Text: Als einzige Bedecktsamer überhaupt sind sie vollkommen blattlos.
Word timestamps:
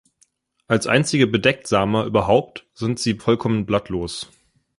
Als 0.65 0.87
einzige 0.87 1.27
Bedecktsamer 1.27 2.05
überhaupt 2.05 2.65
sind 2.73 2.97
sie 2.97 3.13
vollkommen 3.13 3.67
blattlos. 3.67 4.31